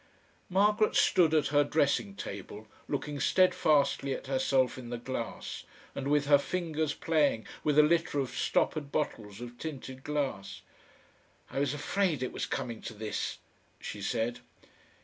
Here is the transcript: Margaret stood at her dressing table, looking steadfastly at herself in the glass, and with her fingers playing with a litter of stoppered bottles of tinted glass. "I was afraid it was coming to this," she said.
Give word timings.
Margaret 0.49 0.95
stood 0.95 1.31
at 1.35 1.49
her 1.49 1.63
dressing 1.63 2.15
table, 2.15 2.67
looking 2.87 3.19
steadfastly 3.19 4.13
at 4.15 4.25
herself 4.25 4.79
in 4.79 4.89
the 4.89 4.97
glass, 4.97 5.63
and 5.93 6.07
with 6.07 6.25
her 6.25 6.39
fingers 6.39 6.95
playing 6.95 7.45
with 7.63 7.77
a 7.77 7.83
litter 7.83 8.17
of 8.17 8.31
stoppered 8.31 8.91
bottles 8.91 9.41
of 9.41 9.59
tinted 9.59 10.03
glass. 10.03 10.63
"I 11.51 11.59
was 11.59 11.75
afraid 11.75 12.23
it 12.23 12.31
was 12.33 12.47
coming 12.47 12.81
to 12.81 12.95
this," 12.95 13.37
she 13.79 14.01
said. 14.01 14.39